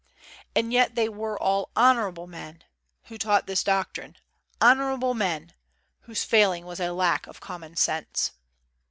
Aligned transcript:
And 0.55 0.73
yet 0.73 0.95
they 0.95 1.07
were 1.07 1.37
all 1.37 1.69
"honorable 1.75 2.25
men" 2.25 2.63
Who 3.03 3.19
taught 3.19 3.45
this 3.45 3.63
doctrine 3.63 4.17
"honorable 4.59 5.13
men!" 5.13 5.53
Whose 6.05 6.23
failing 6.23 6.65
was 6.65 6.79
a 6.79 6.91
lack 6.91 7.27
of 7.27 7.39
common 7.39 7.75
sense. 7.75 8.31